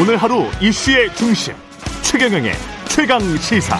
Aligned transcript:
오늘 0.00 0.16
하루 0.16 0.44
이슈의 0.62 1.14
중심 1.14 1.52
최경영의 2.00 2.52
최강 2.88 3.20
시사. 3.36 3.76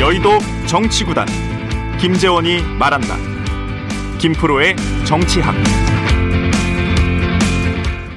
여의도 0.00 0.30
정치구단 0.66 1.26
김재원이 2.00 2.62
말한다. 2.78 3.16
김프로의 4.18 4.74
정치학. 5.04 5.54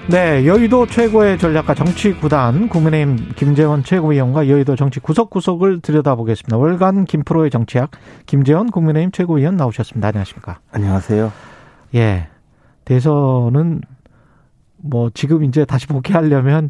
네, 0.08 0.46
여의도 0.46 0.88
최고의 0.88 1.38
전략가 1.38 1.74
정치구단 1.74 2.70
국민의힘 2.70 3.34
김재원 3.36 3.84
최고위원과 3.84 4.48
여의도 4.48 4.78
정치 4.78 5.02
구석구석을 5.02 5.82
들여다보겠습니다. 5.82 6.56
월간 6.56 7.04
김프로의 7.04 7.50
정치학 7.52 7.92
김재원 8.26 8.72
국민의힘 8.72 9.12
최고위원 9.12 9.58
나오셨습니다. 9.58 10.08
안녕하십니까? 10.08 10.60
안녕하세요. 10.72 11.34
예. 11.96 12.30
대선은 12.86 13.82
뭐 14.78 15.10
지금 15.14 15.44
이제 15.44 15.66
다시 15.66 15.88
복귀하려면 15.88 16.70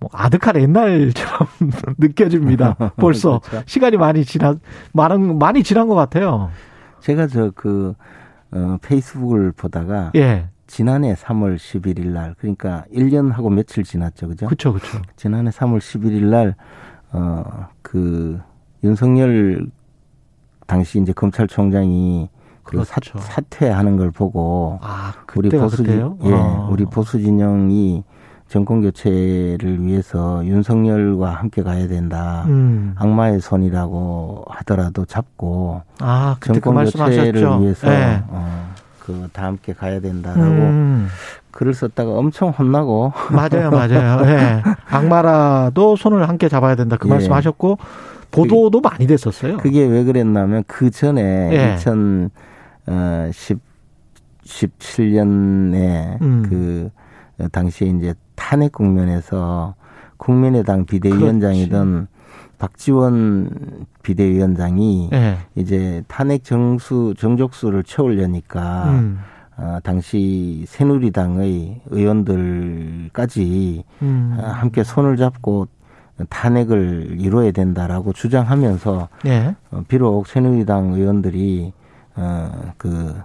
뭐 0.00 0.08
아득한 0.12 0.56
옛날처럼 0.56 1.48
느껴집니다. 1.98 2.74
벌써 2.96 3.38
그렇죠. 3.40 3.62
시간이 3.66 3.96
많이 3.98 4.24
지나 4.24 4.56
많은 4.92 5.38
많이 5.38 5.62
지난 5.62 5.86
것 5.88 5.94
같아요. 5.94 6.50
제가 7.00 7.26
저그 7.26 7.94
어, 8.52 8.78
페이스북을 8.82 9.52
보다가 9.52 10.12
예. 10.16 10.48
지난해 10.66 11.14
3월 11.14 11.56
11일 11.56 12.08
날 12.08 12.34
그러니까 12.38 12.84
1년하고 12.92 13.52
며칠 13.52 13.84
지났죠. 13.84 14.28
그죠? 14.28 14.46
그렇죠. 14.46 14.72
그렇죠. 14.72 15.02
지난해 15.16 15.50
3월 15.50 15.78
11일 15.78 16.24
날 16.24 16.54
어, 17.12 17.68
그 17.82 18.40
윤석열 18.82 19.66
당시 20.66 21.00
이제 21.00 21.12
검찰총장이 21.12 22.28
그 22.70 22.84
그렇죠. 22.84 23.18
사, 23.18 23.40
퇴하는 23.50 23.96
걸 23.96 24.10
보고 24.10 24.78
아, 24.82 25.12
우리 25.36 25.48
보수 25.50 25.82
진 25.82 26.16
예, 26.24 26.32
아. 26.32 26.68
우리 26.70 26.84
보수 26.84 27.20
진영이 27.20 28.04
정권 28.48 28.80
교체를 28.82 29.82
위해서 29.82 30.44
윤석열과 30.44 31.30
함께 31.30 31.62
가야 31.62 31.86
된다. 31.86 32.44
음. 32.48 32.94
악마의 32.96 33.40
손이라고 33.40 34.44
하더라도 34.48 35.04
잡고 35.04 35.82
아, 36.00 36.36
정권 36.40 36.84
그 36.84 36.90
교체를 36.90 37.60
위해서 37.60 37.88
네. 37.88 38.22
어, 38.28 38.74
그 38.98 39.28
다 39.32 39.44
함께 39.44 39.72
가야 39.72 40.00
된다라고 40.00 40.42
음. 40.44 41.08
글을 41.50 41.74
썼다가 41.74 42.12
엄청 42.12 42.50
혼나고 42.50 43.12
맞아요, 43.30 43.70
맞아요. 43.70 44.20
네. 44.24 44.62
악마라도 44.88 45.96
손을 45.96 46.28
함께 46.28 46.48
잡아야 46.48 46.74
된다 46.76 46.96
그 46.98 47.08
예. 47.08 47.12
말씀하셨고 47.12 47.78
보도도 48.30 48.80
그게, 48.80 48.88
많이 48.88 49.06
됐었어요. 49.06 49.56
그게 49.56 49.84
왜 49.84 50.04
그랬냐면 50.04 50.62
그 50.66 50.90
전에 50.90 51.50
예. 51.52 51.76
2010 52.86 53.60
17년에 54.50 56.20
음. 56.20 56.42
그 56.48 56.90
당시에 57.50 57.88
이제 57.88 58.14
탄핵 58.34 58.72
국면에서 58.72 59.74
국민의당 60.16 60.84
비대위원장이던 60.84 61.90
그렇지. 61.90 62.06
박지원 62.58 63.86
비대위원장이 64.02 65.08
네. 65.10 65.38
이제 65.54 66.02
탄핵 66.08 66.44
정수 66.44 67.14
정족수를 67.16 67.84
채우려니까 67.84 68.90
음. 68.90 69.18
어, 69.56 69.78
당시 69.82 70.64
새누리당의 70.66 71.82
의원들까지 71.90 73.84
음. 74.02 74.36
어, 74.38 74.46
함께 74.46 74.84
손을 74.84 75.16
잡고 75.16 75.68
탄핵을 76.28 77.16
이루어야 77.18 77.50
된다라고 77.50 78.12
주장하면서 78.12 79.08
네. 79.24 79.54
어, 79.70 79.82
비록 79.88 80.26
새누리당 80.26 80.94
의원들이 80.94 81.72
어, 82.20 82.72
그 82.76 83.16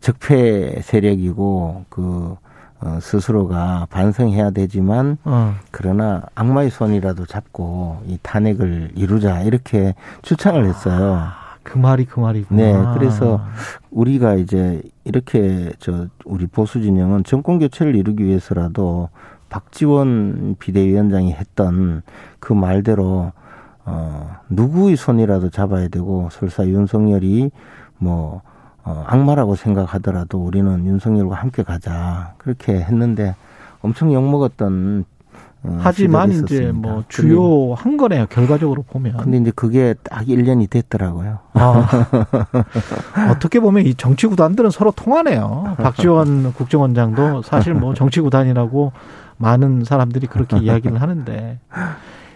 적폐 0.00 0.80
세력이고 0.82 1.84
그 1.88 2.36
어, 2.80 2.98
스스로가 3.00 3.88
반성해야 3.90 4.50
되지만 4.50 5.18
어. 5.24 5.54
그러나 5.72 6.22
악마의 6.34 6.70
손이라도 6.70 7.26
잡고 7.26 8.02
이 8.06 8.18
탄핵을 8.22 8.92
이루자 8.94 9.42
이렇게 9.42 9.94
추천을 10.22 10.64
했어요. 10.64 11.14
아, 11.14 11.34
그 11.64 11.76
말이 11.76 12.04
그 12.04 12.20
말이구나. 12.20 12.62
네, 12.62 12.94
그래서 12.94 13.40
우리가 13.90 14.34
이제 14.34 14.80
이렇게 15.02 15.72
저 15.80 16.06
우리 16.24 16.46
보수 16.46 16.80
진영은 16.80 17.24
정권 17.24 17.58
교체를 17.58 17.96
이루기 17.96 18.24
위해서라도 18.24 19.08
박지원 19.48 20.56
비대위원장이 20.60 21.32
했던 21.32 22.02
그 22.38 22.52
말대로 22.52 23.32
어 23.84 24.36
누구의 24.50 24.96
손이라도 24.96 25.50
잡아야 25.50 25.88
되고 25.88 26.28
설사 26.30 26.64
윤석열이 26.66 27.50
뭐 27.98 28.42
어, 28.84 29.04
악마라고 29.06 29.54
생각하더라도 29.54 30.38
우리는 30.38 30.86
윤석열과 30.86 31.36
함께 31.36 31.62
가자 31.62 32.34
그렇게 32.38 32.72
했는데 32.72 33.34
엄청 33.82 34.12
욕먹었던 34.12 35.04
어, 35.64 35.78
하지만 35.80 36.30
이제 36.30 36.70
뭐 36.72 37.02
주요한 37.08 37.96
거네요 37.96 38.26
결과적으로 38.26 38.82
보면. 38.82 39.16
근데 39.16 39.38
이제 39.38 39.52
그게 39.54 39.94
딱 40.04 40.24
1년이 40.24 40.70
됐더라고요. 40.70 41.40
아, 41.54 41.88
어떻게 43.30 43.58
보면 43.58 43.84
이 43.84 43.94
정치 43.94 44.26
구단들은 44.28 44.70
서로 44.70 44.92
통하네요. 44.92 45.76
박지원 45.78 46.54
국정원장도 46.54 47.42
사실 47.42 47.74
뭐 47.74 47.94
정치 47.94 48.20
구단이라고 48.20 48.92
많은 49.36 49.84
사람들이 49.84 50.28
그렇게 50.28 50.58
이야기를 50.58 51.00
하는데 51.02 51.58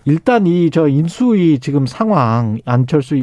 일단 0.05 0.47
이 0.47 0.71
저 0.71 0.89
인수위 0.89 1.59
지금 1.61 1.87
상황 1.87 2.59
안철수 2.65 3.17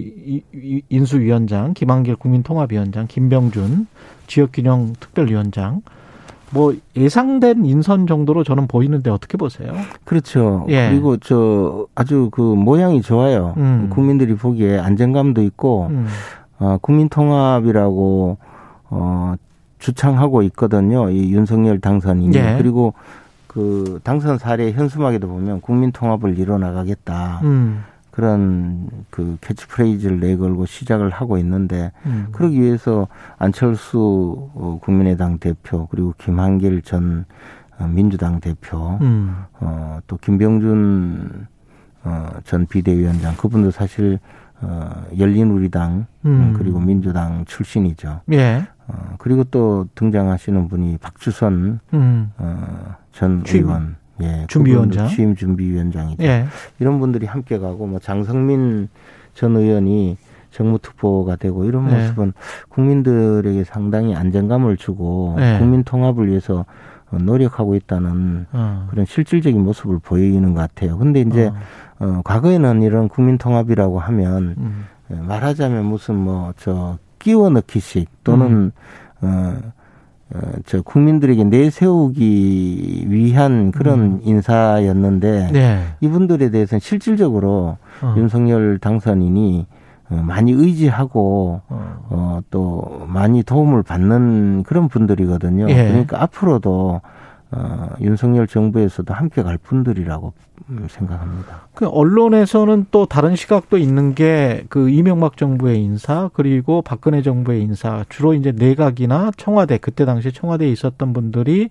인수위원장, 0.90 1.74
김한길 1.74 2.16
국민통합위원장, 2.16 3.08
김병준 3.08 3.88
지역균형 4.28 4.94
특별위원장 5.00 5.82
뭐 6.52 6.74
예상된 6.96 7.66
인선 7.66 8.08
정도로 8.08 8.44
저는 8.44 8.68
보이는데 8.68 9.10
어떻게 9.12 9.38
보세요? 9.38 9.74
그렇죠. 10.04 10.66
예. 10.70 10.90
그리고 10.90 11.18
저 11.18 11.86
아주 11.96 12.30
그 12.32 12.42
모양이 12.42 13.02
좋아요. 13.02 13.54
음. 13.58 13.90
국민들이 13.92 14.36
보기에 14.36 14.80
안정감도 14.80 15.44
있고 15.44 15.88
음. 15.92 16.08
어, 16.60 16.78
국민통합이라고 16.82 18.38
어 18.92 19.36
주창하고 19.78 20.42
있거든요. 20.44 21.10
이 21.10 21.32
윤석열 21.32 21.80
당선인이 21.80 22.36
예. 22.36 22.56
그리고 22.58 22.94
그 23.60 24.00
당선 24.04 24.38
사례 24.38 24.72
현수막에도 24.72 25.28
보면 25.28 25.60
국민 25.60 25.92
통합을 25.92 26.40
이뤄 26.40 26.58
나가겠다. 26.58 27.42
음. 27.44 27.84
그런 28.10 28.90
그 29.10 29.38
캐치프레이즈를 29.42 30.22
내걸고 30.22 30.66
시작을 30.66 31.10
하고 31.10 31.38
있는데 31.38 31.92
음. 32.06 32.28
그러기 32.32 32.60
위해서 32.62 33.10
안철수 33.38 34.50
어, 34.56 34.80
국민의당 34.82 35.40
대표 35.40 35.88
그리고 35.88 36.14
김한길 36.18 36.84
전 36.84 37.26
어, 37.78 37.88
민주당 37.88 38.40
대표 38.40 38.98
음. 39.02 39.36
어, 39.60 40.00
또 40.08 40.16
김병준 40.16 41.48
어, 42.06 42.30
전 42.46 42.66
비대위원장 42.66 43.36
그분도 43.36 43.72
사실 43.72 44.20
어, 44.62 45.04
열린우리당 45.18 46.06
음. 46.26 46.54
그리고 46.58 46.80
민주당 46.80 47.44
출신이죠. 47.44 48.22
예. 48.32 48.66
어, 48.90 49.16
그리고 49.18 49.44
또 49.46 49.88
등장하시는 49.96 50.68
분이 50.68 50.98
박주선 50.98 51.80
음. 51.94 52.32
어, 52.38 52.96
전 53.12 53.44
취임. 53.44 53.66
의원, 53.66 53.96
예, 54.22 54.46
준비위원장, 54.48 55.08
취임 55.08 55.36
준비위원장이죠. 55.36 56.24
예. 56.24 56.46
이런 56.80 57.00
분들이 57.00 57.26
함께 57.26 57.58
가고 57.60 57.86
뭐 57.86 58.00
장성민 58.00 58.90
전 59.34 59.56
의원이 59.56 60.18
정무특보가 60.52 61.36
되고 61.36 61.64
이런 61.66 61.88
네. 61.88 62.02
모습은 62.02 62.34
국민들에게 62.70 63.64
상당히 63.64 64.16
안정감을 64.16 64.78
주고 64.78 65.36
네. 65.38 65.60
국민 65.60 65.84
통합을 65.84 66.28
위해서 66.28 66.66
노력하고 67.12 67.76
있다는 67.76 68.48
어. 68.52 68.88
그런 68.90 69.06
실질적인 69.06 69.64
모습을 69.64 70.00
보이는 70.00 70.54
것 70.54 70.62
같아요. 70.62 70.98
근데 70.98 71.22
이제 71.22 71.52
어. 72.00 72.06
어 72.06 72.22
과거에는 72.24 72.82
이런 72.82 73.10
국민 73.10 73.38
통합이라고 73.38 74.00
하면 74.00 74.56
음. 74.58 74.86
말하자면 75.10 75.86
무슨 75.86 76.16
뭐저 76.16 76.98
끼워 77.20 77.50
넣기식 77.50 78.10
또는 78.24 78.48
음. 78.48 78.72
어, 79.22 79.58
어, 80.34 80.40
저 80.66 80.82
국민들에게 80.82 81.44
내세우기 81.44 83.06
위한 83.08 83.72
그런 83.72 84.00
음. 84.00 84.20
인사였는데 84.24 85.50
네. 85.52 85.84
이분들에 86.02 86.52
대해서는 86.52 86.80
실질적으로 86.80 87.78
어. 88.02 88.16
윤석열 88.18 88.78
당선인이 88.80 89.66
어, 90.10 90.16
많이 90.24 90.52
의지하고 90.52 91.62
어. 91.68 92.06
어, 92.10 92.40
또 92.50 93.06
많이 93.08 93.44
도움을 93.44 93.84
받는 93.84 94.64
그런 94.64 94.88
분들이거든요. 94.88 95.70
예. 95.70 95.90
그러니까 95.90 96.22
앞으로도 96.24 97.02
어, 97.52 97.90
윤석열 98.00 98.48
정부에서도 98.48 99.14
함께 99.14 99.42
갈 99.42 99.58
분들이라고 99.58 100.34
생각합니다. 100.88 101.68
그 101.74 101.88
언론에서는 101.88 102.88
또 102.92 103.06
다른 103.06 103.36
시각도 103.36 103.78
있는 103.78 104.14
게 104.14 104.60
그 104.70 104.90
이명박 104.90 105.38
정부의 105.38 105.82
인사 105.82 106.30
그리고 106.34 106.82
박근혜 106.82 107.22
정부의 107.22 107.62
인사 107.62 108.06
주로 108.10 108.34
이제 108.34 108.52
내각이나 108.52 109.32
청와대 109.38 109.78
그때 109.78 110.06
당시 110.06 110.32
청와대에 110.32 110.70
있었던 110.70 111.14
분들이 111.14 111.70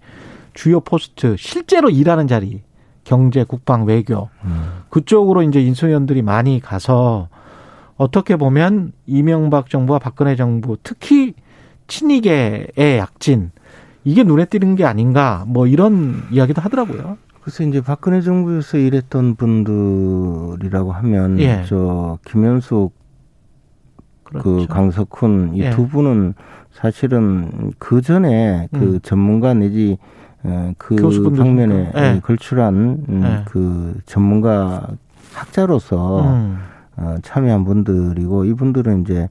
주요 0.55 0.81
포스트 0.81 1.37
실제로 1.39 1.91
일하는 1.91 2.27
자리 2.27 2.63
경제, 3.05 3.45
국방, 3.45 3.85
외교 3.85 4.29
음. 4.45 4.83
그쪽으로 4.91 5.43
이제 5.43 5.61
인수위원들이 5.63 6.23
많이 6.23 6.61
가서 6.61 7.29
어떻게 7.97 8.37
보면 8.37 8.93
이명박 9.07 9.71
정부와 9.71 9.99
박근혜 9.99 10.37
정부 10.37 10.77
특히 10.83 11.35
친이계의 11.87 12.99
약진 12.99 13.51
이게 14.09 14.25
눈에 14.25 14.47
띄는 14.47 14.75
게 14.75 14.87
아닌가 14.87 15.45
뭐 15.47 15.67
이런 15.67 16.23
이야기도 16.31 16.63
하더라고요. 16.63 17.19
그래서 17.43 17.63
이제 17.63 17.83
박근혜 17.83 18.23
정부에서 18.23 18.79
일했던 18.79 19.35
분들이라고 19.35 20.93
하면 20.93 21.39
예. 21.41 21.63
저 21.67 22.19
김현숙 22.27 22.95
그 24.25 24.33
그렇죠. 24.33 24.43
그 24.45 24.67
강석훈 24.67 25.57
이두 25.57 25.83
예. 25.83 25.87
분은 25.89 26.33
사실은 26.73 27.73
그 27.79 28.01
전에 28.01 28.69
그 28.73 28.95
음. 28.95 29.01
전문가 29.03 29.53
내지 29.53 29.99
어, 30.43 30.73
그 30.79 30.97
방면에 31.37 31.93
예. 31.95 32.21
걸출한 32.23 33.05
음, 33.11 33.23
예. 33.23 33.45
그 33.45 34.01
전문가 34.07 34.89
학자로서 35.35 36.23
음. 36.23 36.59
어, 36.97 37.17
참여한 37.23 37.65
분들이고 37.65 38.47
이분들은 38.47 39.03
이제 39.03 39.25
어, 39.25 39.29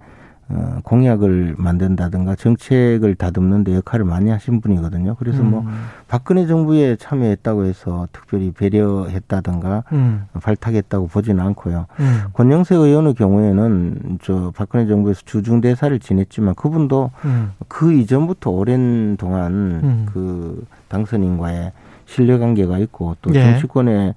공약을 0.83 1.55
만든다든가 1.57 2.35
정책을 2.35 3.15
다듬는 3.15 3.65
데 3.65 3.75
역할을 3.75 4.05
많이 4.05 4.29
하신 4.29 4.61
분이거든요. 4.61 5.15
그래서 5.15 5.44
뭐 5.44 5.59
음. 5.61 5.65
뭐 5.65 5.73
박근혜 6.07 6.45
정부에 6.47 6.95
참여했다고 6.95 7.65
해서 7.65 8.07
특별히 8.13 8.51
배려했다든가 8.51 9.83
음. 9.91 10.25
발탁했다고 10.41 11.07
보지는 11.07 11.44
않고요. 11.44 11.88
음. 11.99 12.23
권영세 12.33 12.75
의원의 12.75 13.15
경우에는 13.15 14.19
저 14.21 14.53
박근혜 14.55 14.88
정부에서 14.88 15.21
주중 15.25 15.59
대사를 15.59 15.97
지냈지만 15.99 16.55
그분도 16.55 17.11
음. 17.25 17.51
그 17.67 17.94
이전부터 17.94 18.49
오랜 18.49 19.17
동안 19.17 19.51
음. 19.51 20.05
그 20.13 20.65
당선인과의 20.88 21.73
신뢰 22.05 22.38
관계가 22.38 22.77
있고 22.79 23.17
또 23.21 23.31
네. 23.31 23.44
정치권에 23.44 24.13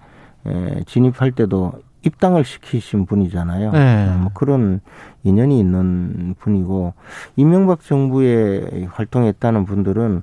에, 0.47 0.85
진입할 0.87 1.33
때도 1.33 1.73
입당을 2.03 2.45
시키신 2.45 3.07
분이잖아요. 3.07 3.73
네. 3.73 4.09
어, 4.09 4.19
뭐 4.19 4.31
그런 4.33 4.81
인연이 5.23 5.59
있는 5.59 6.35
분이고 6.39 6.95
이명박 7.37 7.83
정부에 7.83 8.87
활동했다는 8.91 9.65
분들은 9.65 10.23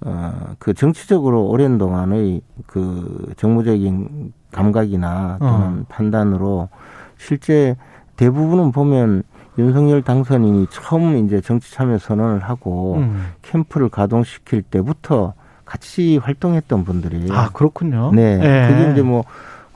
어, 0.00 0.32
그 0.58 0.74
정치적으로 0.74 1.46
오랜 1.48 1.76
동안의 1.76 2.40
그 2.66 3.32
정무적인 3.36 4.32
감각이나 4.52 5.38
또는 5.40 5.80
어. 5.80 5.84
판단으로 5.88 6.68
실제 7.16 7.76
대부분은 8.16 8.72
보면 8.72 9.22
윤석열 9.58 10.02
당선인이 10.02 10.68
처음 10.70 11.16
이제 11.24 11.40
정치 11.40 11.72
참여 11.72 11.98
선언을 11.98 12.40
하고 12.40 12.96
음. 12.98 13.32
캠프를 13.42 13.88
가동시킬 13.88 14.62
때부터 14.62 15.34
같이 15.64 16.16
활동했던 16.16 16.84
분들이 16.84 17.28
아 17.30 17.50
그렇군요. 17.50 18.12
네, 18.14 18.38
네. 18.38 18.68
그게 18.68 18.92
이제 18.92 19.02
뭐 19.02 19.24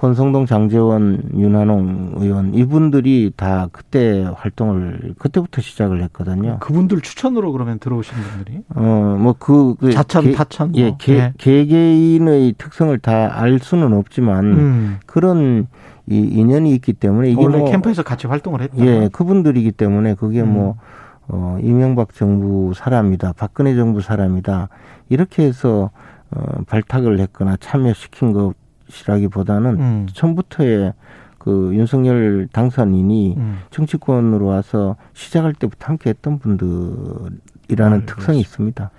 권성동, 0.07 0.47
장재원, 0.47 1.23
윤한홍 1.33 2.15
의원 2.17 2.55
이분들이 2.55 3.31
다 3.37 3.69
그때 3.71 4.29
활동을 4.35 5.15
그때부터 5.17 5.63
시작을 5.63 6.03
했거든요. 6.03 6.59
그분들 6.59 7.03
추천으로 7.03 7.53
그러면 7.53 7.79
들어오신 7.79 8.13
분들이? 8.17 8.63
어뭐그 8.75 9.77
그 9.79 9.93
자천 9.93 10.25
개, 10.25 10.33
타천 10.33 10.75
예, 10.75 10.89
뭐. 10.89 10.97
개, 10.99 11.15
네. 11.19 11.33
개개인의 11.39 12.55
특성을 12.59 12.99
다 12.99 13.31
알 13.33 13.61
수는 13.61 13.93
없지만 13.93 14.45
음. 14.45 14.99
그런 15.07 15.69
이 16.09 16.17
인연이 16.19 16.73
있기 16.75 16.95
때문에 16.95 17.31
이게 17.31 17.41
원래 17.41 17.59
뭐, 17.59 17.71
캠프에서 17.71 18.03
같이 18.03 18.27
활동을 18.27 18.61
했다. 18.63 18.85
예, 18.85 19.09
그분들이기 19.13 19.71
때문에 19.71 20.15
그게 20.15 20.41
음. 20.43 20.53
뭐 20.53 20.77
어, 21.29 21.59
이명박 21.63 22.13
정부 22.13 22.73
사람이다, 22.75 23.35
박근혜 23.37 23.77
정부 23.77 24.01
사람이다 24.01 24.69
이렇게 25.11 25.45
해서 25.45 25.91
어, 26.33 26.43
발탁을 26.67 27.21
했거나 27.21 27.57
참여시킨 27.61 28.33
것 28.33 28.55
것이라기보다는 28.93 29.71
음. 29.81 30.07
처음부터의 30.13 30.93
그 31.39 31.71
윤석열 31.75 32.49
당선인이 32.53 33.35
음. 33.37 33.59
정치권으로 33.71 34.47
와서 34.47 34.97
시작할 35.15 35.55
때부터 35.55 35.87
함께 35.89 36.11
했던 36.11 36.39
분들이라는 36.39 37.33
음, 37.69 38.07
특성이 38.07 38.41
있습니다. 38.41 38.91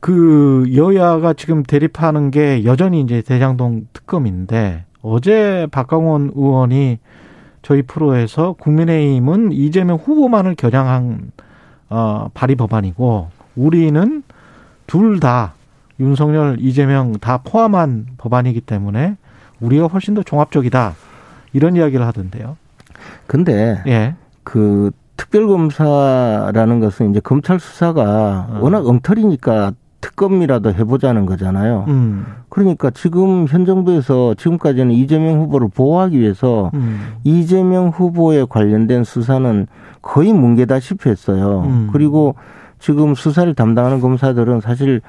그 0.00 0.70
여야가 0.74 1.34
지금 1.34 1.62
대립하는 1.62 2.30
게 2.30 2.64
여전히 2.64 3.00
이제 3.00 3.22
대장동 3.22 3.86
특검인데 3.92 4.84
어제 5.02 5.66
박강원 5.70 6.32
의원이 6.34 6.98
저희 7.62 7.82
프로에서 7.82 8.54
국민의힘은 8.54 9.52
이재명 9.52 9.96
후보만을 9.96 10.54
겨냥한 10.56 11.32
어, 11.90 12.28
발의 12.34 12.56
법안이고 12.56 13.28
우리는 13.56 14.22
둘 14.86 15.20
다 15.20 15.54
윤석열, 16.00 16.56
이재명 16.60 17.12
다 17.14 17.38
포함한 17.38 18.06
법안이기 18.18 18.60
때문에 18.60 19.16
우리가 19.60 19.86
훨씬 19.86 20.14
더 20.14 20.22
종합적이다. 20.22 20.94
이런 21.52 21.76
이야기를 21.76 22.06
하던데요. 22.06 22.56
근데 23.26 23.82
예. 23.86 24.14
그 24.44 24.90
특별검사라는 25.16 26.80
것은 26.80 27.10
이제 27.10 27.20
검찰 27.20 27.58
수사가 27.58 28.48
어. 28.50 28.58
워낙 28.62 28.86
엉터리니까 28.86 29.72
특검이라도 30.00 30.72
해보자는 30.72 31.26
거잖아요. 31.26 31.84
음. 31.88 32.24
그러니까 32.48 32.90
지금 32.90 33.46
현 33.48 33.64
정부에서 33.64 34.34
지금까지는 34.34 34.92
이재명 34.92 35.40
후보를 35.40 35.68
보호하기 35.68 36.18
위해서 36.18 36.70
음. 36.74 37.14
이재명 37.24 37.88
후보에 37.88 38.46
관련된 38.48 39.02
수사는 39.04 39.66
거의 40.00 40.32
뭉개다시피 40.32 41.08
했어요. 41.08 41.64
음. 41.66 41.88
그리고 41.92 42.36
지금 42.78 43.16
수사를 43.16 43.52
담당하는 43.54 44.00
검사들은 44.00 44.60
사실 44.60 45.00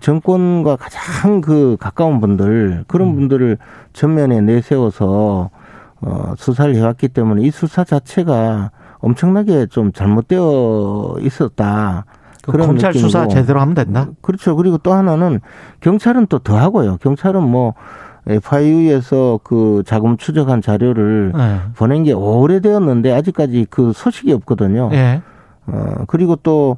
정권과 0.00 0.76
가장 0.76 1.40
그 1.40 1.76
가까운 1.78 2.20
분들 2.20 2.84
그런 2.88 3.08
음. 3.08 3.14
분들을 3.14 3.58
전면에 3.92 4.40
내세워서 4.40 5.50
어 6.00 6.34
수사를 6.36 6.74
해왔기 6.74 7.08
때문에 7.08 7.42
이 7.42 7.50
수사 7.50 7.84
자체가 7.84 8.70
엄청나게 8.98 9.66
좀 9.66 9.92
잘못되어 9.92 11.16
있었다. 11.20 12.04
그 12.42 12.52
그런 12.52 12.66
검찰 12.68 12.90
느낌이고. 12.90 13.08
수사 13.08 13.28
제대로 13.28 13.60
하면 13.60 13.74
된다. 13.74 14.08
그렇죠. 14.20 14.56
그리고 14.56 14.78
또 14.78 14.92
하나는 14.92 15.40
경찰은 15.80 16.26
또 16.26 16.38
더 16.40 16.58
하고요. 16.58 16.96
경찰은 16.98 17.42
뭐 17.42 17.74
FIU에서 18.26 19.40
그 19.44 19.82
자금 19.86 20.16
추적한 20.16 20.60
자료를 20.62 21.32
네. 21.36 21.60
보낸 21.76 22.04
게 22.04 22.12
오래되었는데 22.12 23.12
아직까지 23.12 23.66
그 23.70 23.92
소식이 23.94 24.32
없거든요. 24.32 24.88
네. 24.90 25.22
어 25.66 26.04
그리고 26.06 26.36
또 26.36 26.76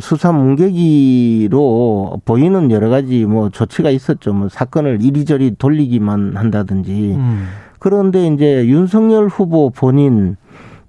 수사 0.00 0.32
문계기로 0.32 2.20
보이는 2.24 2.70
여러 2.70 2.88
가지 2.88 3.24
뭐 3.24 3.48
조치가 3.50 3.90
있었죠. 3.90 4.32
뭐 4.32 4.48
사건을 4.48 5.02
이리저리 5.02 5.56
돌리기만 5.58 6.36
한다든지. 6.36 7.14
음. 7.16 7.46
그런데 7.78 8.26
이제 8.26 8.66
윤석열 8.66 9.28
후보 9.28 9.70
본인 9.70 10.36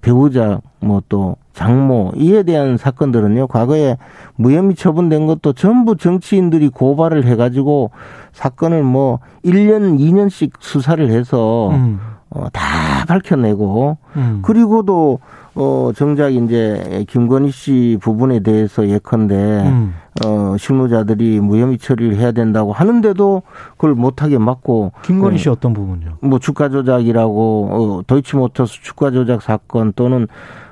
배우자 0.00 0.60
뭐 0.80 1.02
또 1.08 1.36
장모 1.58 2.12
이에 2.16 2.44
대한 2.44 2.76
사건들은요 2.76 3.48
과거에 3.48 3.96
무혐의 4.36 4.76
처분된 4.76 5.26
것도 5.26 5.54
전부 5.54 5.96
정치인들이 5.96 6.68
고발을 6.68 7.24
해가지고 7.24 7.90
사건을 8.32 8.84
뭐 8.84 9.18
1년 9.44 9.98
2년씩 9.98 10.52
수사를 10.60 11.10
해서 11.10 11.70
음. 11.70 11.98
어, 12.30 12.48
다 12.52 13.04
밝혀내고 13.06 13.96
음. 14.16 14.40
그리고도 14.42 15.20
어, 15.54 15.90
정작 15.96 16.32
이제 16.32 17.04
김건희 17.08 17.50
씨 17.50 17.98
부분에 18.00 18.40
대해서 18.40 18.86
예컨대 18.88 19.34
음. 19.34 19.94
어, 20.24 20.56
실무자들이 20.58 21.40
무혐의 21.40 21.78
처리를 21.78 22.16
해야 22.16 22.32
된다고 22.32 22.72
하는데도 22.72 23.42
그걸 23.72 23.94
못하게 23.94 24.38
막고 24.38 24.92
김건희 25.02 25.38
씨 25.38 25.44
네. 25.44 25.50
어떤 25.50 25.72
부분요? 25.72 26.18
뭐 26.20 26.38
주가 26.38 26.68
조작이라고 26.68 27.68
어, 27.70 28.02
도이치모터스 28.06 28.82
주가 28.82 29.10
조작 29.10 29.42
사건 29.42 29.92
또는 29.94 30.28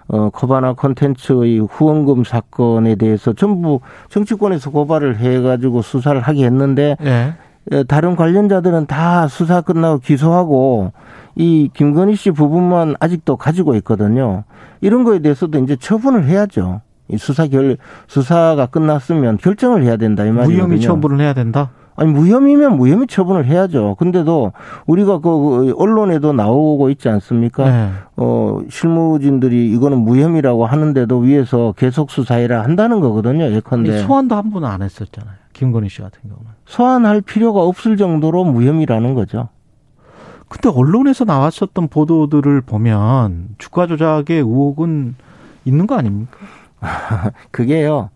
어, 0.08 0.30
커바나 0.30 0.74
콘텐츠의 0.74 1.58
후원금 1.58 2.24
사건에 2.24 2.94
대해서 2.94 3.32
전부 3.32 3.80
정치권에서 4.08 4.70
고발을 4.70 5.16
해가지고 5.16 5.82
수사를 5.82 6.20
하게 6.20 6.44
했는데 6.44 6.96
네. 7.00 7.34
다른 7.88 8.16
관련자들은 8.16 8.86
다 8.86 9.28
수사 9.28 9.60
끝나고 9.60 9.98
기소하고 9.98 10.92
이 11.34 11.70
김건희 11.72 12.14
씨 12.16 12.30
부분만 12.30 12.94
아직도 13.00 13.36
가지고 13.36 13.74
있거든요. 13.76 14.44
이런 14.80 15.04
거에 15.04 15.18
대해서도 15.20 15.58
이제 15.58 15.76
처분을 15.76 16.24
해야죠. 16.26 16.80
이 17.08 17.18
수사 17.18 17.46
결 17.46 17.76
수사가 18.06 18.66
끝났으면 18.66 19.38
결정을 19.38 19.84
해야 19.84 19.96
된다 19.96 20.24
이 20.24 20.30
말이거든요. 20.30 20.56
무혐의 20.56 20.80
처분을 20.80 21.20
해야 21.20 21.34
된다. 21.34 21.70
아니 21.96 22.12
무혐의면 22.12 22.76
무혐의 22.76 23.06
처분을 23.06 23.46
해야죠. 23.46 23.96
근데도 23.98 24.52
우리가 24.86 25.18
그 25.18 25.74
언론에도 25.78 26.32
나오고 26.32 26.90
있지 26.90 27.08
않습니까? 27.08 27.70
네. 27.70 27.90
어 28.16 28.60
실무진들이 28.68 29.70
이거는 29.72 29.98
무혐의라고 29.98 30.66
하는데도 30.66 31.18
위에서 31.18 31.74
계속 31.76 32.10
수사해라 32.10 32.62
한다는 32.62 33.00
거거든요. 33.00 33.50
예컨대 33.50 33.98
소환도 33.98 34.34
한번안 34.36 34.82
했었잖아요. 34.82 35.34
김건희 35.54 35.88
씨 35.88 36.02
같은 36.02 36.20
경우는 36.22 36.50
소환할 36.66 37.22
필요가 37.22 37.62
없을 37.62 37.96
정도로 37.96 38.44
무혐의라는 38.44 39.14
거죠. 39.14 39.48
근데 40.48 40.68
언론에서 40.68 41.24
나왔었던 41.24 41.88
보도들을 41.88 42.60
보면 42.60 43.48
주가 43.58 43.86
조작의 43.86 44.36
의혹은 44.38 45.16
있는 45.64 45.86
거 45.86 45.96
아닙니까? 45.96 46.36
그게요. 47.50 48.10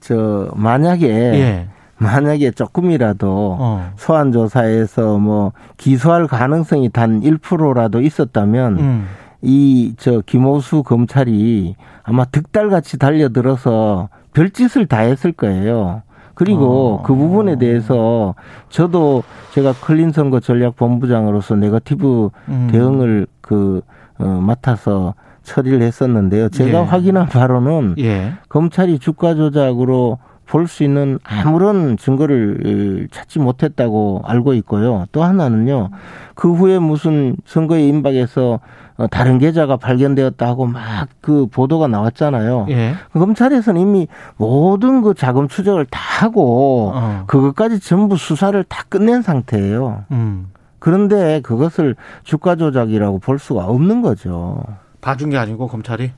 저 0.00 0.50
만약에 0.54 1.08
예. 1.08 1.68
만약에 2.02 2.50
조금이라도 2.50 3.56
어. 3.60 3.92
소환 3.96 4.32
조사에서 4.32 5.18
뭐 5.18 5.52
기소할 5.76 6.26
가능성이 6.26 6.88
단 6.90 7.20
1%라도 7.20 8.00
있었다면 8.00 8.78
음. 8.78 9.06
이저 9.42 10.22
김호수 10.24 10.82
검찰이 10.82 11.74
아마 12.02 12.24
득달같이 12.24 12.98
달려들어서 12.98 14.08
별짓을 14.34 14.86
다 14.86 14.98
했을 14.98 15.32
거예요. 15.32 16.02
그리고 16.34 17.00
어. 17.00 17.02
그 17.02 17.14
부분에 17.14 17.58
대해서 17.58 18.34
저도 18.70 19.22
제가 19.52 19.74
클린 19.74 20.12
선거 20.12 20.40
전략 20.40 20.76
본부장으로서 20.76 21.56
네거티브 21.56 22.30
음. 22.48 22.68
대응을 22.70 23.26
그 23.40 23.82
어, 24.18 24.24
맡아서 24.24 25.14
처리를 25.42 25.82
했었는데요. 25.82 26.48
제가 26.48 26.80
예. 26.80 26.84
확인한 26.84 27.26
바로는 27.26 27.96
예. 27.98 28.34
검찰이 28.48 28.98
주가 28.98 29.34
조작으로 29.34 30.18
볼 30.52 30.68
수 30.68 30.84
있는 30.84 31.18
아무런 31.24 31.96
증거를 31.96 33.08
찾지 33.10 33.38
못했다고 33.38 34.20
알고 34.24 34.52
있고요. 34.54 35.06
또 35.10 35.24
하나는요. 35.24 35.88
그 36.34 36.52
후에 36.52 36.78
무슨 36.78 37.36
선거에 37.46 37.86
임박해서 37.88 38.60
어, 38.98 39.06
다른 39.06 39.38
계좌가 39.38 39.78
발견되었다 39.78 40.46
하고 40.46 40.66
막 40.66 41.08
그 41.22 41.46
보도가 41.46 41.86
나왔잖아요. 41.86 42.66
예. 42.68 42.94
검찰에서는 43.14 43.80
이미 43.80 44.08
모든 44.36 45.00
그 45.00 45.14
자금 45.14 45.48
추적을 45.48 45.86
다 45.86 45.98
하고 46.24 46.92
어. 46.94 47.24
그것까지 47.26 47.80
전부 47.80 48.16
수사를 48.18 48.62
다 48.64 48.84
끝낸 48.90 49.22
상태예요. 49.22 50.04
음. 50.10 50.48
그런데 50.78 51.40
그것을 51.42 51.96
주가 52.24 52.56
조작이라고 52.56 53.20
볼 53.20 53.38
수가 53.38 53.64
없는 53.64 54.02
거죠. 54.02 54.60
봐준 55.00 55.30
게 55.30 55.38
아니고 55.38 55.68
검찰이? 55.68 56.10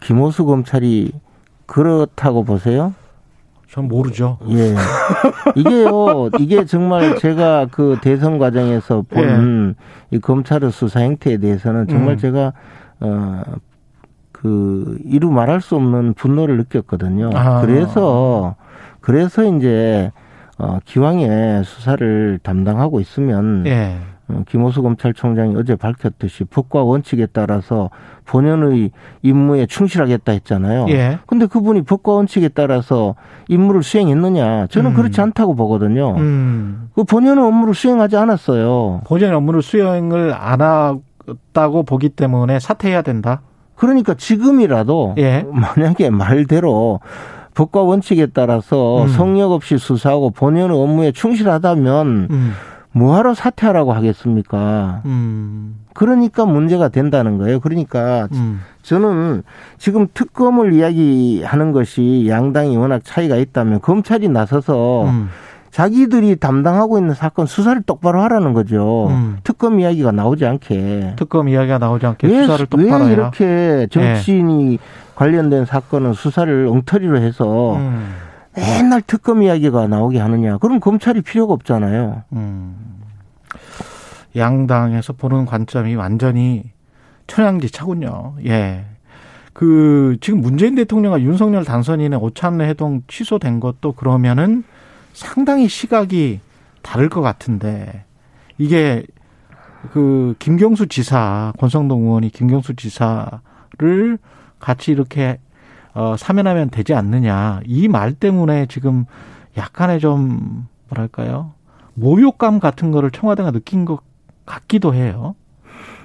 김호수 0.00 0.44
검찰이 0.44 1.12
그렇다고 1.72 2.44
보세요? 2.44 2.92
전 3.70 3.88
모르죠. 3.88 4.36
예. 4.50 4.74
이게요, 5.56 6.28
이게 6.38 6.66
정말 6.66 7.16
제가 7.16 7.68
그 7.70 7.96
대선 8.02 8.36
과정에서 8.36 9.02
본이 9.08 9.74
예. 10.12 10.18
검찰의 10.18 10.70
수사 10.70 11.00
행태에 11.00 11.38
대해서는 11.38 11.88
정말 11.88 12.16
음. 12.16 12.18
제가, 12.18 12.52
어, 13.00 13.42
그, 14.32 14.98
이루 15.06 15.30
말할 15.30 15.62
수 15.62 15.74
없는 15.76 16.12
분노를 16.12 16.58
느꼈거든요. 16.58 17.30
아. 17.32 17.62
그래서, 17.62 18.54
그래서 19.00 19.42
이제, 19.44 20.12
어, 20.58 20.78
기왕에 20.84 21.62
수사를 21.64 22.38
담당하고 22.42 23.00
있으면, 23.00 23.64
예. 23.66 23.96
어, 24.28 24.42
김호수 24.48 24.82
검찰총장이 24.82 25.56
어제 25.56 25.74
밝혔듯이 25.74 26.44
법과 26.44 26.82
원칙에 26.82 27.26
따라서 27.32 27.90
본연의 28.24 28.90
임무에 29.22 29.66
충실하겠다 29.66 30.32
했잖아요. 30.32 30.86
예. 30.90 31.18
근데 31.26 31.46
그분이 31.46 31.82
법과 31.82 32.12
원칙에 32.12 32.48
따라서 32.48 33.14
임무를 33.48 33.82
수행했느냐? 33.82 34.68
저는 34.68 34.92
음. 34.92 34.94
그렇지 34.94 35.20
않다고 35.20 35.54
보거든요. 35.54 36.16
음. 36.16 36.88
그 36.94 37.04
본연의 37.04 37.44
업무를 37.44 37.74
수행하지 37.74 38.16
않았어요. 38.16 39.02
본연의 39.04 39.36
업무를 39.36 39.62
수행을 39.62 40.34
안 40.34 40.60
했다고 41.28 41.82
보기 41.84 42.10
때문에 42.10 42.60
사퇴해야 42.60 43.02
된다. 43.02 43.42
그러니까 43.74 44.14
지금이라도 44.14 45.14
예. 45.18 45.44
만약에 45.50 46.10
말대로 46.10 47.00
법과 47.54 47.82
원칙에 47.82 48.26
따라서 48.26 49.02
음. 49.02 49.08
성역 49.08 49.52
없이 49.52 49.76
수사하고 49.76 50.30
본연의 50.30 50.76
업무에 50.76 51.12
충실하다면 51.12 52.28
음. 52.30 52.52
뭐하러 52.92 53.34
사퇴하라고 53.34 53.92
하겠습니까? 53.92 55.02
음. 55.06 55.76
그러니까 55.94 56.44
문제가 56.44 56.88
된다는 56.88 57.38
거예요. 57.38 57.60
그러니까 57.60 58.28
음. 58.32 58.60
저는 58.82 59.42
지금 59.78 60.06
특검을 60.12 60.72
이야기하는 60.74 61.72
것이 61.72 62.26
양당이 62.28 62.76
워낙 62.76 63.02
차이가 63.04 63.36
있다면 63.36 63.80
검찰이 63.80 64.28
나서서 64.28 65.04
음. 65.04 65.28
자기들이 65.70 66.36
담당하고 66.36 66.98
있는 66.98 67.14
사건 67.14 67.46
수사를 67.46 67.80
똑바로 67.82 68.20
하라는 68.22 68.52
거죠. 68.52 69.08
음. 69.08 69.38
특검 69.42 69.80
이야기가 69.80 70.12
나오지 70.12 70.44
않게. 70.44 71.14
특검 71.16 71.48
이야기가 71.48 71.78
나오지 71.78 72.04
않게 72.06 72.26
왜, 72.28 72.42
수사를 72.42 72.66
똑바로 72.66 73.06
왜 73.06 73.12
이렇게. 73.12 73.86
정치인이 73.90 74.70
네. 74.70 74.78
관련된 75.14 75.64
사건은 75.64 76.12
수사를 76.12 76.66
엉터리로 76.66 77.18
해서 77.18 77.76
음. 77.76 78.06
맨날 78.54 79.02
특검 79.02 79.42
이야기가 79.42 79.86
나오게 79.86 80.18
하느냐. 80.18 80.58
그럼 80.58 80.80
검찰이 80.80 81.22
필요가 81.22 81.54
없잖아요. 81.54 82.24
음. 82.32 83.02
양당에서 84.36 85.14
보는 85.14 85.46
관점이 85.46 85.94
완전히 85.94 86.64
천양지차군요. 87.26 88.36
예. 88.46 88.84
그 89.52 90.16
지금 90.20 90.40
문재인 90.40 90.74
대통령과 90.74 91.20
윤석열 91.20 91.64
당선인의 91.64 92.18
오찬 92.18 92.60
회동 92.62 93.02
취소된 93.06 93.60
것도 93.60 93.92
그러면은 93.92 94.64
상당히 95.12 95.68
시각이 95.68 96.40
다를 96.80 97.08
것 97.08 97.20
같은데 97.20 98.04
이게 98.56 99.04
그 99.92 100.34
김경수 100.38 100.86
지사 100.88 101.52
권성동 101.58 102.02
의원이 102.04 102.30
김경수 102.30 102.76
지사를 102.76 104.18
같이 104.58 104.92
이렇게 104.92 105.38
어, 105.94 106.16
사면하면 106.18 106.70
되지 106.70 106.94
않느냐. 106.94 107.60
이 107.66 107.88
말 107.88 108.12
때문에 108.14 108.66
지금 108.66 109.04
약간의 109.56 110.00
좀, 110.00 110.66
뭐랄까요. 110.88 111.52
모욕감 111.94 112.58
같은 112.60 112.90
거를 112.90 113.10
청와대가 113.10 113.50
느낀 113.50 113.84
것 113.84 114.00
같기도 114.46 114.94
해요. 114.94 115.34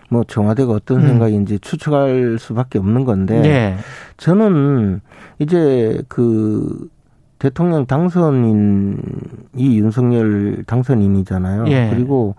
뭐 0.10 0.24
청와대가 0.26 0.72
어떤 0.74 1.02
음. 1.02 1.08
생각인지 1.08 1.60
추측할 1.60 2.38
수밖에 2.40 2.80
없는 2.80 3.04
건데 3.06 3.42
네. 3.42 3.78
저는 4.18 5.02
이제 5.40 6.02
그 6.08 6.90
대통령 7.40 7.86
당선인이 7.86 9.78
윤석열 9.78 10.64
당선인이잖아요. 10.66 11.68
예. 11.68 11.90
그리고 11.94 12.36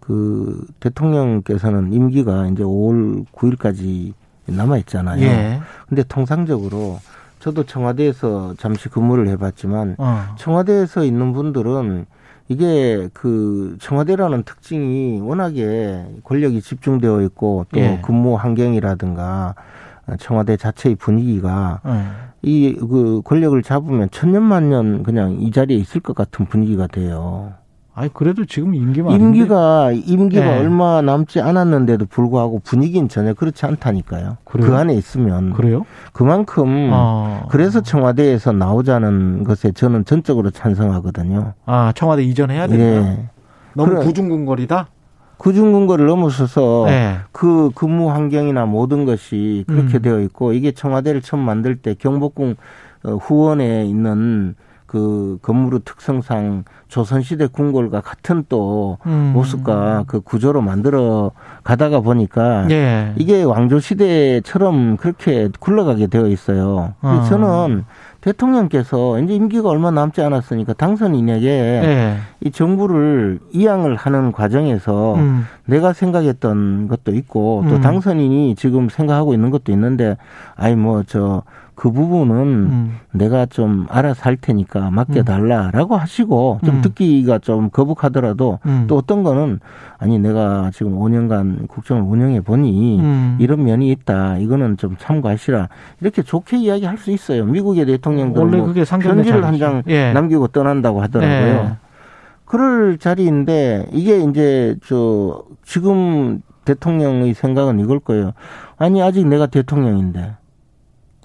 그 0.00 0.66
대통령께서는 0.80 1.92
임기가 1.92 2.48
이제 2.48 2.62
5월 2.64 3.24
9일까지 3.32 4.12
남아 4.46 4.78
있잖아요. 4.78 5.22
예. 5.22 5.60
근데 5.88 6.02
통상적으로 6.02 6.98
저도 7.38 7.64
청와대에서 7.64 8.54
잠시 8.58 8.88
근무를 8.88 9.28
해봤지만 9.28 9.96
어. 9.98 10.26
청와대에서 10.36 11.04
있는 11.04 11.32
분들은 11.32 12.06
이게 12.48 13.08
그 13.12 13.76
청와대라는 13.80 14.42
특징이 14.44 15.20
워낙에 15.20 16.06
권력이 16.24 16.60
집중되어 16.60 17.22
있고 17.22 17.66
또 17.72 17.80
예. 17.80 18.00
근무 18.02 18.36
환경이라든가 18.36 19.54
청와대 20.18 20.56
자체의 20.56 20.96
분위기가 20.96 21.80
예. 21.86 22.32
이그 22.42 23.22
권력을 23.24 23.60
잡으면 23.62 24.08
천년만년 24.10 25.04
그냥 25.04 25.38
이 25.40 25.50
자리에 25.50 25.76
있을 25.76 26.00
것 26.00 26.14
같은 26.14 26.46
분위기가 26.46 26.86
돼요. 26.88 27.54
아니 27.94 28.12
그래도 28.12 28.46
지금 28.46 28.74
임기가 28.74 29.10
임기가 29.10 29.84
아닌데? 29.86 30.06
임기가 30.12 30.44
네. 30.44 30.58
얼마 30.58 31.02
남지 31.02 31.40
않았는데도 31.40 32.06
불구하고 32.06 32.60
분위기는 32.64 33.06
전혀 33.08 33.34
그렇지 33.34 33.66
않다니까요. 33.66 34.38
그래요? 34.44 34.66
그 34.66 34.76
안에 34.76 34.94
있으면 34.94 35.52
그래요? 35.52 35.84
그만큼 36.12 36.90
아. 36.92 37.42
그래서 37.50 37.82
청와대에서 37.82 38.52
나오자는 38.52 39.44
것에 39.44 39.72
저는 39.72 40.06
전적으로 40.06 40.50
찬성하거든요. 40.50 41.52
아 41.66 41.92
청와대 41.94 42.22
이전해야 42.22 42.66
된다. 42.66 43.08
네. 43.10 43.28
너무 43.74 43.96
구중궁궐이다. 43.96 44.88
구중궁궐을 45.36 46.06
넘어서서 46.06 46.84
네. 46.86 47.16
그 47.32 47.70
근무 47.74 48.10
환경이나 48.10 48.64
모든 48.64 49.04
것이 49.04 49.64
그렇게 49.66 49.98
음. 49.98 50.02
되어 50.02 50.20
있고 50.20 50.54
이게 50.54 50.72
청와대를 50.72 51.20
처음 51.20 51.42
만들 51.42 51.76
때 51.76 51.94
경복궁 51.94 52.54
어, 53.04 53.16
후원에 53.16 53.84
있는 53.84 54.54
그 54.92 55.38
건물의 55.40 55.80
특성상 55.86 56.64
조선시대 56.88 57.46
궁궐과 57.46 58.02
같은 58.02 58.44
또 58.50 58.98
음. 59.06 59.32
모습과 59.34 60.04
그 60.06 60.20
구조로 60.20 60.60
만들어 60.60 61.30
가다가 61.64 62.00
보니까 62.00 62.66
예. 62.70 63.14
이게 63.16 63.42
왕조시대처럼 63.42 64.98
그렇게 64.98 65.48
굴러가게 65.58 66.08
되어 66.08 66.26
있어요. 66.26 66.92
어. 67.00 67.24
저는 67.26 67.86
대통령께서 68.20 69.18
이제 69.20 69.32
임기가 69.32 69.66
얼마 69.66 69.90
남지 69.90 70.20
않았으니까 70.20 70.74
당선인에게 70.74 71.48
예. 71.48 72.16
이 72.42 72.50
정부를 72.50 73.40
이양을 73.50 73.96
하는 73.96 74.30
과정에서 74.30 75.14
음. 75.14 75.46
내가 75.64 75.94
생각했던 75.94 76.88
것도 76.88 77.14
있고 77.14 77.64
또 77.70 77.76
음. 77.76 77.80
당선인이 77.80 78.56
지금 78.56 78.90
생각하고 78.90 79.32
있는 79.32 79.48
것도 79.50 79.72
있는데 79.72 80.18
아이 80.54 80.76
뭐저 80.76 81.44
그 81.82 81.90
부분은 81.90 82.36
음. 82.36 82.98
내가 83.10 83.44
좀 83.44 83.86
알아서 83.90 84.22
할 84.22 84.36
테니까 84.36 84.92
맡겨달라라고 84.92 85.96
하시고 85.96 86.60
좀 86.64 86.76
음. 86.76 86.80
듣기가 86.80 87.40
좀 87.40 87.70
거북하더라도 87.70 88.60
음. 88.66 88.84
또 88.86 88.96
어떤 88.96 89.24
거는 89.24 89.58
아니 89.98 90.20
내가 90.20 90.70
지금 90.72 90.96
5년간 90.96 91.66
국정을 91.66 92.04
운영해 92.04 92.42
보니 92.42 93.00
음. 93.00 93.36
이런 93.40 93.64
면이 93.64 93.90
있다. 93.90 94.38
이거는 94.38 94.76
좀 94.76 94.94
참고하시라. 94.96 95.68
이렇게 96.00 96.22
좋게 96.22 96.58
이야기할 96.58 96.98
수 96.98 97.10
있어요. 97.10 97.46
미국의 97.46 97.84
대통령들 97.86 98.40
원래 98.40 98.58
뭐 98.58 98.66
그게 98.68 98.84
편지를 98.84 99.44
한장 99.44 99.82
예. 99.88 100.12
남기고 100.12 100.48
떠난다고 100.48 101.02
하더라고요. 101.02 101.64
예. 101.64 101.70
그럴 102.44 102.96
자리인데 102.96 103.88
이게 103.90 104.20
이제 104.20 104.76
저 104.86 105.42
지금 105.64 106.42
대통령의 106.64 107.34
생각은 107.34 107.80
이걸 107.80 107.98
거예요. 107.98 108.34
아니 108.78 109.02
아직 109.02 109.26
내가 109.26 109.46
대통령인데 109.46 110.36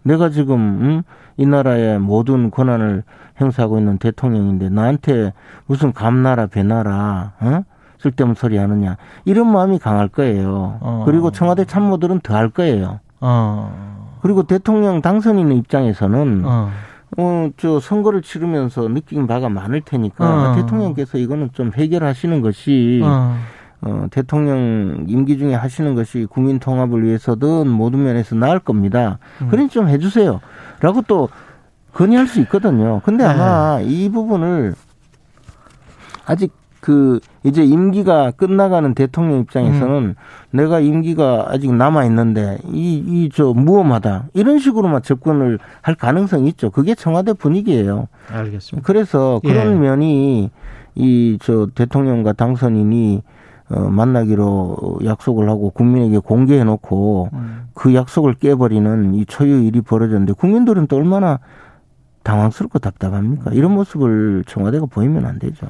내가 0.08 0.30
지금 0.30 0.58
음? 0.58 1.04
이 1.38 1.46
나라의 1.46 2.00
모든 2.00 2.50
권한을 2.50 3.04
행사하고 3.40 3.78
있는 3.78 3.98
대통령인데 3.98 4.70
나한테 4.70 5.34
무슨 5.68 5.94
감나라 5.94 6.48
배나라 6.48 7.34
어? 7.40 7.62
쓸데없는 8.00 8.36
소리 8.36 8.58
하느냐 8.58 8.98
이런 9.26 9.52
마음이 9.52 9.80
강할 9.80 10.08
거예요. 10.08 10.78
어. 10.82 11.04
그리고 11.06 11.32
청와대 11.32 11.66
참모들은 11.66 12.22
더 12.22 12.34
할 12.36 12.50
거예요. 12.50 13.00
어. 13.20 14.18
그리고 14.22 14.44
대통령 14.44 15.02
당선인 15.02 15.52
입장에서는 15.52 16.44
어. 16.46 16.70
어, 17.18 17.50
저 17.58 17.80
선거를 17.80 18.22
치르면서 18.22 18.88
느낀 18.90 19.28
바가 19.28 19.50
많을 19.50 19.82
테니까 19.82 20.52
어. 20.52 20.56
대통령께서 20.56 21.18
이거는 21.18 21.50
좀 21.54 21.72
해결하시는 21.76 22.42
것이 22.42 23.02
어. 23.04 23.36
어, 23.82 24.08
대통령 24.12 25.06
임기 25.08 25.38
중에 25.38 25.54
하시는 25.54 25.94
것이 25.96 26.26
국민 26.30 26.60
통합을 26.60 27.04
위해서든 27.04 27.68
모든 27.68 28.04
면에서 28.04 28.36
나을 28.36 28.60
겁니다. 28.60 29.20
음. 29.42 29.50
그러니 29.50 29.70
좀 29.70 29.88
해주세요. 29.88 30.42
라고 30.80 31.02
또 31.08 31.30
건의할 31.94 32.28
수 32.28 32.40
있거든요. 32.42 33.02
근데 33.06 33.24
네. 33.24 33.30
아마 33.30 33.78
네. 33.80 33.86
이 33.86 34.10
부분을 34.10 34.74
아직 36.26 36.52
그 36.80 37.20
이제 37.44 37.64
임기가 37.64 38.32
끝나가는 38.32 38.94
대통령 38.94 39.40
입장에서는 39.40 39.96
음. 39.96 40.16
내가 40.52 40.80
임기가 40.80 41.48
아직 41.50 41.74
남아 41.74 42.06
있는데 42.06 42.60
이 42.72 43.04
이 43.26 43.30
저 43.34 43.54
무엄하다 43.54 44.28
이런 44.34 44.60
식으로만 44.60 45.02
접근을 45.02 45.60
할 45.82 45.96
가능성이 45.96 46.50
있죠. 46.50 46.70
그게 46.70 46.96
청와대 46.96 47.34
분위기예요. 47.34 48.08
알겠습니다. 48.32 48.86
그래서 48.86 49.42
그런 49.44 49.72
예. 49.74 49.76
면이 49.80 50.50
이 50.96 51.38
저 51.42 51.68
대통령과 51.76 52.34
당선인이 52.34 53.22
어, 53.70 53.90
만나기로 53.90 55.00
약속을 55.04 55.50
하고 55.50 55.72
국민에게 55.72 56.20
공개해 56.20 56.64
놓고 56.64 57.30
음. 57.34 57.68
그 57.74 57.94
약속을 57.94 58.36
깨버리는 58.36 59.16
이 59.16 59.26
초유 59.26 59.64
일이 59.64 59.82
벌어졌는데 59.82 60.34
국민들은 60.34 60.88
또 60.88 60.96
얼마나 60.96 61.40
당황스럽고 62.24 62.80
답답합니까? 62.80 63.52
이런 63.52 63.72
모습을 63.72 64.44
청와대가 64.48 64.86
보이면 64.86 65.26
안 65.26 65.40
되죠. 65.40 65.68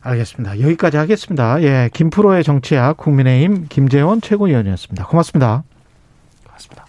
알겠습니다. 0.00 0.60
여기까지 0.60 0.96
하겠습니다. 0.98 1.62
예, 1.62 1.90
김프로의 1.92 2.44
정치학 2.44 2.96
국민의힘 2.96 3.66
김재원 3.68 4.20
최고위원이었습니다. 4.20 5.06
고맙습니다. 5.06 5.64
고맙습니다. 6.44 6.85